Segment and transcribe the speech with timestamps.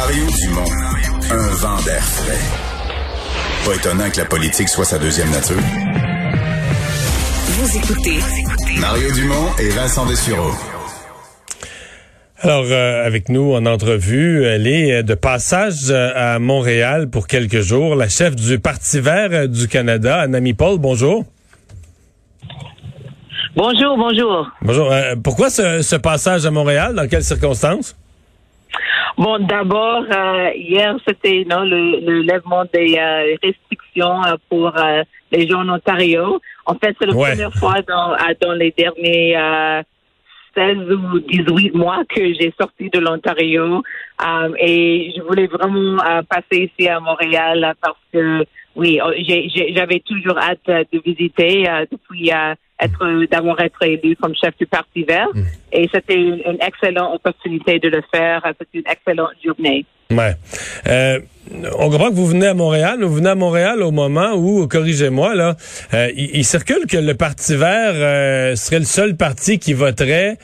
[0.00, 0.64] Mario Dumont,
[1.30, 3.66] un vent d'air frais.
[3.66, 5.60] Pas étonnant que la politique soit sa deuxième nature.
[7.48, 8.18] Vous écoutez
[8.80, 10.52] Mario Dumont et Vincent Dessureau.
[12.38, 17.60] Alors, euh, avec nous en entrevue, elle est de passage euh, à Montréal pour quelques
[17.60, 20.78] jours, la chef du Parti vert euh, du Canada, Anami Paul.
[20.78, 21.26] Bonjour.
[23.54, 24.50] Bonjour, bonjour.
[24.62, 24.90] Bonjour.
[24.90, 26.94] Euh, pourquoi ce, ce passage à Montréal?
[26.94, 27.94] Dans quelles circonstances?
[29.16, 35.02] Bon, d'abord, euh, hier, c'était non, le, le lèvement des euh, restrictions euh, pour euh,
[35.32, 36.40] les gens en Ontario.
[36.66, 37.30] En fait, c'est la Ouais.
[37.30, 39.82] première fois dans, euh, dans les derniers euh,
[40.56, 43.82] 16 ou 18 mois que j'ai sorti de l'Ontario.
[44.24, 48.44] Euh, et je voulais vraiment euh, passer ici à Montréal euh, parce que,
[48.76, 53.60] oui, euh, j'ai- j'ai- j'avais toujours hâte euh, de visiter euh, depuis euh, être d'avoir
[53.60, 55.28] été élu comme chef du Parti vert.
[55.72, 58.44] Et c'était une, une excellente opportunité de le faire.
[58.46, 59.84] Euh, C'était une excellente journée.
[60.10, 60.34] Ouais.
[60.88, 61.20] Euh,
[61.78, 63.02] on comprend que vous venez à Montréal.
[63.02, 65.56] Vous venez à Montréal au moment où, corrigez-moi, là,
[65.94, 70.38] euh, il, circule que le Parti vert euh, serait le seul parti qui voterait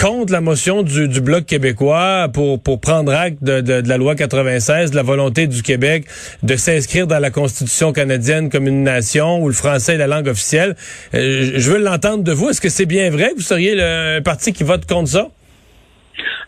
[0.00, 5.02] contre la motion du, Bloc québécois pour, prendre acte de, la loi 96, de la
[5.02, 6.06] volonté du Québec
[6.42, 10.28] de s'inscrire dans la Constitution canadienne comme une nation où le français est la langue
[10.28, 10.76] officielle.
[11.14, 12.50] Euh, je veux l'entendre de vous.
[12.50, 13.32] Est-ce que c'est bien vrai?
[13.36, 15.28] Vous seriez le parti qui vote contre ça?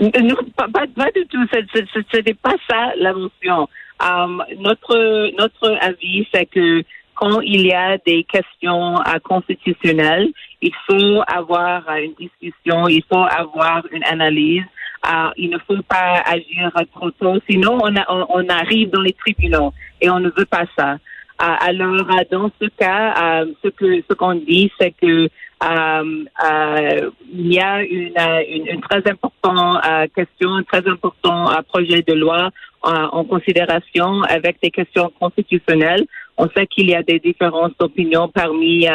[0.00, 1.44] Non, pas, du tout.
[1.52, 3.68] Ce- n'est pas ça la motion.
[4.00, 10.28] Um, notre notre avis, c'est que quand il y a des questions euh, constitutionnelles,
[10.62, 14.62] il faut avoir euh, une discussion, il faut avoir une analyse.
[15.06, 20.10] Euh, il ne faut pas agir trop tôt, sinon on arrive dans les tribunaux et
[20.10, 20.98] on ne veut pas ça.
[21.38, 25.28] Alors, dans ce cas, ce que ce qu'on dit, c'est que
[25.62, 29.82] euh, euh, il y a une, euh, une, très importante
[30.14, 32.50] question, un très important projet de loi
[32.82, 36.06] en considération avec des questions constitutionnelles.
[36.36, 38.86] On sait qu'il y a des différentes opinions parmi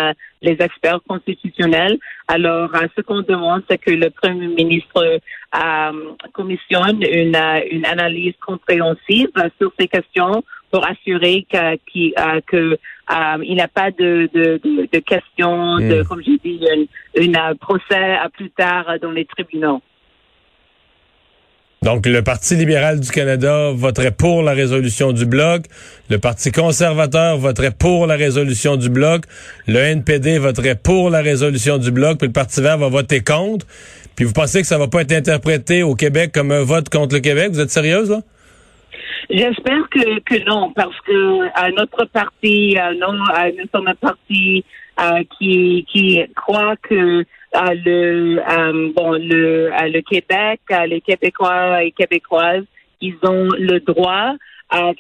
[0.42, 1.98] les experts constitutionnels.
[2.30, 5.20] Alors, ce qu'on demande, c'est que le Premier ministre
[6.32, 7.38] commissionne une,
[7.72, 9.28] une analyse compréhensive
[9.60, 12.58] sur ces questions pour assurer que, qu'il- euh, que
[13.12, 16.06] euh, il n'y a pas de, de, de, de questions, de, Mm.
[16.06, 16.60] comme j'ai dit,
[17.16, 19.82] une, une euh, procès à plus tard euh, dans les tribunaux.
[21.84, 25.66] Donc, le Parti libéral du Canada voterait pour la résolution du Bloc.
[26.10, 29.26] Le Parti conservateur voterait pour la résolution du Bloc.
[29.68, 32.18] Le NPD voterait pour la résolution du Bloc.
[32.20, 33.68] Puis le Parti vert va voter contre.
[34.16, 37.16] Puis vous pensez que ça va pas être interprété au Québec comme un vote contre
[37.16, 37.50] le Québec?
[37.52, 38.22] Vous êtes sérieuse, là?
[39.30, 44.64] J'espère que, que non, parce que euh, notre parti, euh, non, nous sommes un parti
[45.00, 47.24] euh, qui, qui croit que
[47.56, 52.66] euh, le bon le le Québec, les Québécois et Québécoises,
[53.02, 54.36] ils ont le droit
[54.74, 54.94] euh,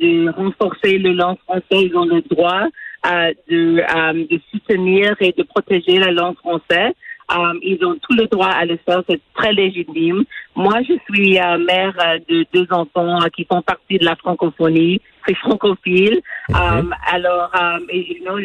[0.00, 2.64] de renforcer le langue française, ils ont le droit
[3.06, 6.94] euh, de, de soutenir et de protéger la langue française.
[7.34, 10.24] Euh, ils ont tout le droit à le faire, c'est très légitime.
[10.54, 14.16] Moi, je suis euh, mère euh, de deux enfants euh, qui font partie de la
[14.16, 16.20] francophonie, c'est francophile.
[16.50, 17.50] Euh, alors,
[17.88, 18.38] et, you know,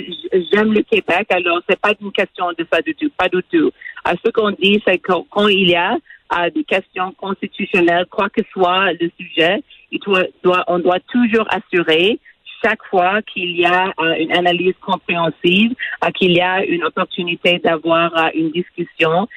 [0.54, 3.72] j'aime le Québec, alors c'est pas une question de ça du tout, pas du tout.
[4.08, 5.98] Euh, ce qu'on dit, c'est que quand il y a
[6.38, 9.62] euh, des questions constitutionnelles, quoi que soit le sujet,
[9.92, 12.20] il doit, doit- on doit toujours assurer
[12.64, 15.74] chaque fois qu'il y a euh, une analyse compréhensive,
[16.04, 19.28] euh, qu'il y a une opportunité d'avoir euh, une discussion.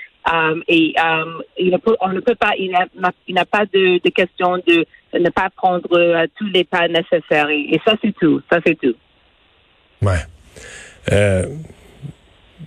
[0.69, 0.95] et
[1.59, 4.85] il peut, on ne peut pas, il n'a pas de, de question de,
[5.19, 5.89] ne pas prendre
[6.39, 7.49] tous les pas nécessaires.
[7.51, 8.41] Et, ça, c'est tout.
[8.51, 8.95] Ça, c'est tout.
[10.03, 10.23] Ouais.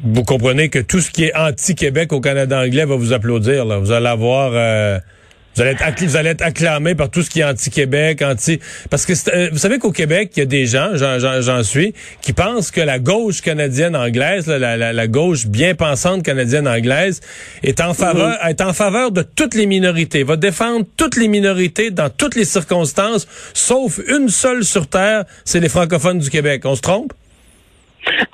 [0.03, 3.65] Vous comprenez que tout ce qui est anti-Québec au Canada anglais va vous applaudir.
[3.79, 5.01] Vous allez avoir...
[5.55, 8.59] vous allez, être accl- vous allez être acclamé par tout ce qui est anti-Québec, anti...
[8.89, 11.41] Parce que c'est- euh, vous savez qu'au Québec, il y a des gens, j'en- j'en
[11.41, 15.75] j'en suis, qui pensent que la gauche canadienne anglaise, là, la, la- la gauche bien
[15.75, 17.21] pensante canadienne anglaise,
[17.63, 21.91] est en faveur, est en faveur de toutes les minorités, va défendre toutes les minorités
[21.91, 26.63] dans toutes les circonstances, sauf une seule sur Terre, c'est les francophones du Québec.
[26.65, 27.13] On se trompe?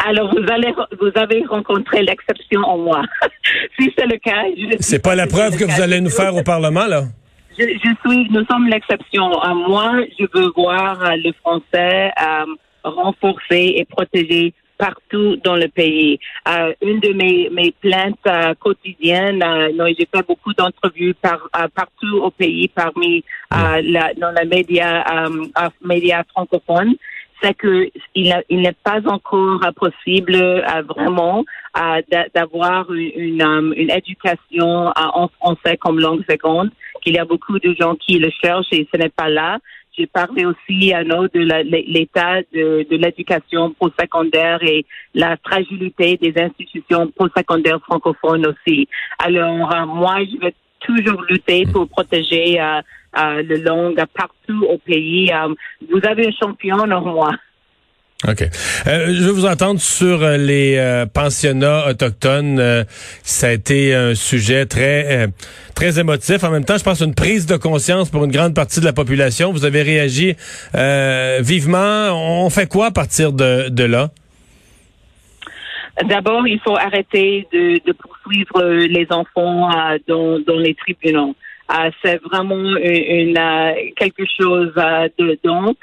[0.06, 3.02] Alors, vous allez, vous avez rencontré l'exception en moi.
[3.80, 4.44] si c'est le cas,
[4.80, 7.04] c'est pas la preuve que vous allez nous faire au Parlement, là?
[7.58, 9.30] Je, suis, nous sommes l'exception.
[9.68, 12.46] Moi, je veux voir le français euh,
[12.84, 16.20] renforcé et protégé partout dans le pays.
[16.48, 21.68] Euh, une de mes, mes plaintes euh, quotidiennes, euh, j'ai fait beaucoup d'entrevues par, euh,
[21.76, 25.04] partout au pays parmi la, dans les médias,
[25.84, 26.96] médias francophones,
[27.42, 30.38] c'est que il, n'est pas encore possible
[30.96, 31.46] vraiment
[32.34, 36.72] d'avoir une, une, éducation en français comme langue seconde.
[37.02, 39.60] Qu'il y a beaucoup de gens qui le cherchent et ce n'est pas là.
[40.00, 41.40] J'ai parlé aussi à nous de
[41.92, 48.88] l'état de, l'éducation postsecondaire et la fragilité des institutions postsecondaires francophones aussi.
[49.18, 52.82] Alors, euh, moi, je vais toujours lutter pour protéger euh,
[53.18, 55.32] euh, le langue partout au pays.
[55.92, 57.32] vous avez un champion en moi.
[58.28, 58.42] OK.
[58.42, 62.86] Euh, je vais vous entendre sur euh, les euh, pensionnats autochtones.
[63.24, 65.30] ça a été un sujet très
[65.74, 66.44] très émotif.
[66.44, 68.92] En même temps, je pense une prise de conscience pour une grande partie de la
[68.92, 69.54] population.
[69.54, 70.36] Vous avez réagi
[71.42, 72.10] vivement.
[72.44, 74.10] On fait quoi à partir de, de là?
[76.06, 79.70] D'abord, il faut arrêter de, de poursuivre les enfants
[80.08, 81.36] dans, dans les tribunaux.
[82.04, 84.74] C'est vraiment une, une, quelque chose
[85.18, 85.78] de donc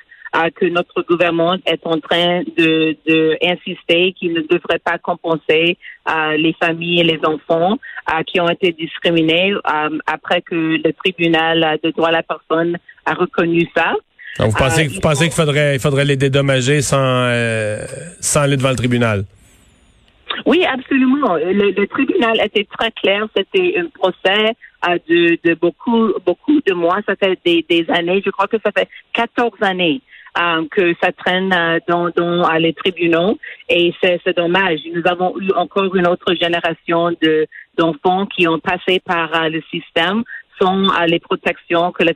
[0.55, 5.79] que notre gouvernement est en train de, de insister qu'il ne devrait pas compenser
[6.09, 7.79] euh, les familles et les enfants
[8.11, 12.77] euh, qui ont été discriminés euh, après que le tribunal de droit de la personne
[13.05, 13.95] a reconnu ça.
[14.39, 17.31] vous pensez, vous pensez qu'il faudrait, il faudrait les dédommager sans,
[18.21, 19.25] sans aller devant le tribunal?
[20.45, 21.37] Oui, absolument.
[21.37, 23.27] Le, tribunal était très clair.
[23.37, 24.55] C'était un procès
[25.09, 26.99] de, de, beaucoup, beaucoup de mois.
[27.07, 28.23] Ça fait des, des années.
[28.25, 30.01] Je crois que ça fait 14 années
[30.39, 33.39] euh, que ça traîne euh, dans, dans les tribunaux
[33.71, 34.81] et c'est dommage.
[34.95, 37.47] Nous avons eu encore une autre génération de
[37.79, 40.25] d'enfants qui ont passé par euh, le système
[40.61, 42.13] sans les protections que le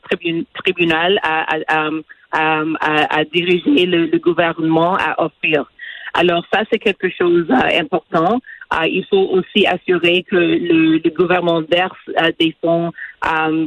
[0.62, 1.90] tribunal a, a,
[2.32, 5.70] a, a dirigé le, gouvernement à offrir.
[6.14, 8.40] Alors ça, c'est quelque chose d'important.
[8.84, 12.92] il faut aussi assurer que le, le gouvernement verse des fonds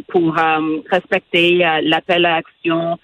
[0.07, 0.35] pour
[0.91, 2.99] respecter l'appel à action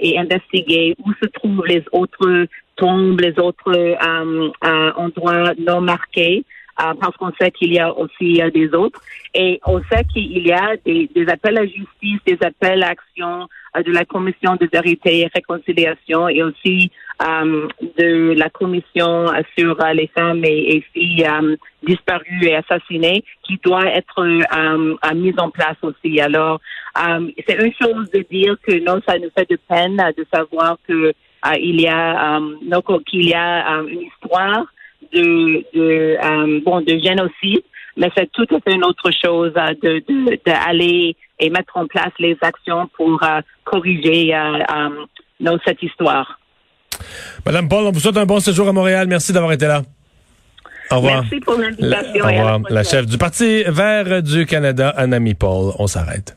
[0.00, 2.46] et investiguer où se trouvent les autres
[2.76, 6.44] tombes, les autres euh, euh, endroits non marqués.
[6.80, 9.00] Euh, parce qu'on sait qu'il y a aussi des autres.
[9.32, 13.48] Et on sait qu'il y a des, des, appels à justice, des appels à action
[13.76, 16.90] de la Commission de vérité et réconciliation et aussi
[17.20, 19.26] de la Commission
[19.56, 21.28] sur les femmes et, filles
[21.82, 24.24] disparues et assassinées qui doit être
[25.14, 26.20] mise en place aussi.
[26.20, 26.60] Alors,
[27.46, 31.12] c'est une chose de dire que non, ça nous fait de peine de savoir que
[31.60, 32.40] il y a
[33.06, 34.66] qu'il y a une histoire
[35.12, 37.62] de, de bon de génocide,
[37.96, 40.02] mais c'est tout à fait une autre chose uh, de
[40.44, 44.34] d'aller et mettre en place les actions pour uh, corriger
[45.66, 46.38] cette histoire.
[47.44, 49.06] Madame Paul, on vous souhaite un bon séjour à Montréal.
[49.08, 49.82] Merci d'avoir été là.
[50.90, 51.22] Au revoir.
[51.22, 52.24] Merci pour l'invitation.
[52.24, 52.58] Au revoir.
[52.68, 55.72] La, la chef du Parti vert du Canada, Anami Paul.
[55.78, 56.36] On s'arrête.